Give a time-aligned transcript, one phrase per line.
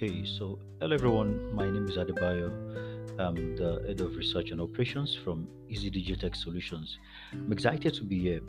[0.00, 1.52] Okay, so hello everyone.
[1.52, 2.52] My name is Adebayo.
[3.18, 7.00] I'm the head of research and operations from Easy Digitech Solutions.
[7.32, 8.40] I'm excited to be here.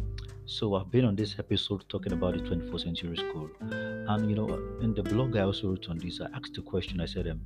[0.45, 4.47] So I've been on this episode talking about the 21st century school, and you know,
[4.83, 6.21] in the blog I also wrote on this.
[6.21, 7.01] I asked the question.
[7.01, 7.41] I said, um,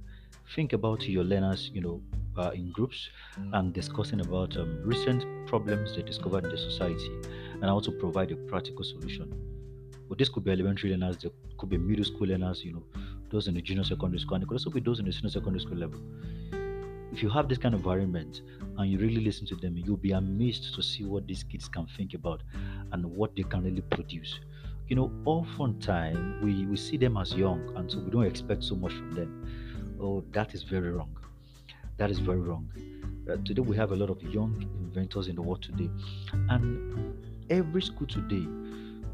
[0.53, 2.01] think about your learners, you know,
[2.37, 3.09] uh, in groups
[3.53, 7.09] and discussing about um, recent problems they discovered in the society,
[7.53, 9.33] and also provide a practical solution.
[10.09, 12.83] But this could be elementary learners, there could be middle school learners, you know,
[13.33, 15.31] those in the junior secondary school, and it could also be those in the senior
[15.31, 15.99] secondary school level.
[17.11, 18.41] If you have this kind of environment
[18.77, 21.87] and you really listen to them, you'll be amazed to see what these kids can
[21.97, 22.43] think about
[22.91, 24.39] and what they can really produce.
[24.87, 28.75] You know, oftentimes we, we see them as young and so we don't expect so
[28.75, 29.97] much from them.
[29.99, 31.15] Oh, that is very wrong.
[31.97, 32.69] That is very wrong.
[33.29, 35.89] Uh, today we have a lot of young inventors in the world today,
[36.49, 37.15] and
[37.49, 38.45] every school today,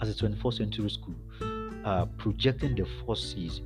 [0.02, 1.16] as a 21st century school,
[1.86, 3.62] uh, projecting the four C's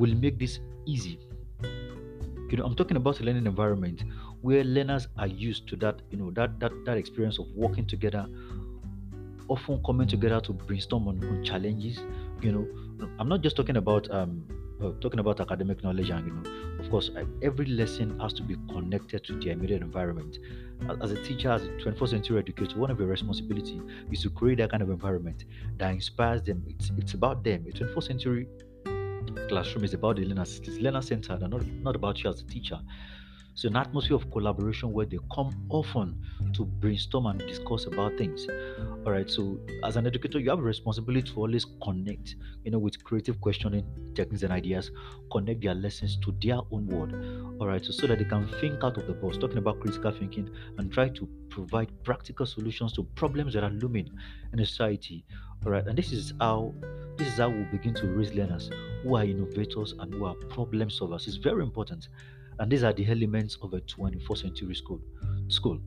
[0.00, 1.18] will make this easy.
[1.62, 4.02] You know, I'm talking about a learning environment
[4.40, 8.26] where learners are used to that, you know, that that that experience of working together,
[9.48, 12.00] often coming together to brainstorm on, on challenges.
[12.40, 14.42] You know, I'm not just talking about um
[14.82, 18.42] uh, talking about academic knowledge and you know of course uh, every lesson has to
[18.42, 20.38] be connected to the immediate environment
[20.88, 23.78] as, as a teacher as a 21st century educator one of your responsibility
[24.10, 25.44] is to create that kind of environment
[25.76, 28.46] that inspires them it's it's about them a 21st century
[29.48, 30.60] classroom is about the learners.
[30.64, 32.80] It's learner centered and not, not about you as a teacher.
[33.54, 36.18] So an atmosphere of collaboration where they come often
[36.54, 38.46] to brainstorm and discuss about things.
[39.04, 39.28] All right.
[39.28, 43.40] So as an educator, you have a responsibility to always connect, you know, with creative
[43.40, 44.90] questioning techniques and ideas,
[45.30, 47.12] connect their lessons to their own world.
[47.60, 47.84] All right.
[47.84, 50.90] So so that they can think out of the box, talking about critical thinking and
[50.90, 54.08] try to provide practical solutions to problems that are looming
[54.52, 55.24] in society.
[55.66, 55.86] All right.
[55.86, 56.72] And this is how
[57.16, 58.70] this is how we begin to raise learners
[59.02, 61.26] who are innovators and who are problem solvers.
[61.26, 62.08] It's very important.
[62.58, 65.00] And these are the elements of a 21st century school.
[65.48, 65.80] School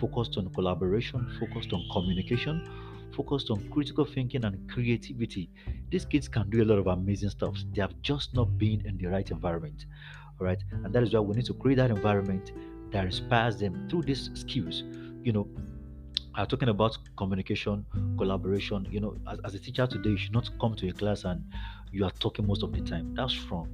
[0.00, 2.68] focused on collaboration, focused on communication,
[3.14, 5.50] focused on critical thinking and creativity.
[5.90, 7.56] These kids can do a lot of amazing stuff.
[7.72, 9.86] They have just not been in the right environment.
[10.40, 10.62] All right.
[10.70, 12.52] And that is why we need to create that environment
[12.90, 14.82] that inspires them through these skills.
[15.22, 15.48] You know,
[16.36, 17.84] are talking about communication,
[18.18, 18.86] collaboration.
[18.90, 21.44] You know, as, as, a teacher today, you should not come to a class and
[21.92, 23.14] you are talking most of the time.
[23.14, 23.68] That's wrong.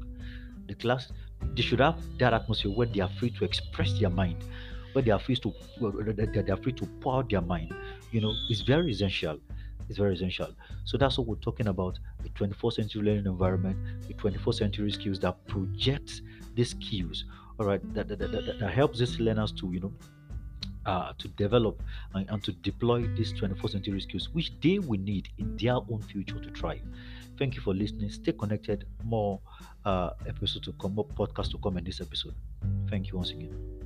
[0.68, 1.10] The class,
[1.54, 4.44] they should have that atmosphere where they are free to express their mind,
[4.92, 7.74] where they are free to they are free to pour out their mind.
[8.12, 9.38] You know, it's very essential.
[9.88, 10.54] It's very essential.
[10.84, 15.18] So that's what we're talking about: the 21st century learning environment, the 21st century skills
[15.20, 16.22] that project
[16.54, 17.24] these skills.
[17.58, 19.92] All right, that, that, that, that helps these learners to you know
[20.86, 21.82] uh, to develop
[22.14, 26.02] and, and, to deploy these 21st century skills, which they will need in their own
[26.02, 26.82] future to thrive.
[27.38, 28.10] Thank you for listening.
[28.10, 28.86] Stay connected.
[29.04, 29.40] More
[29.84, 32.34] uh, episodes to come, more podcasts to come in this episode.
[32.88, 33.79] Thank you once again.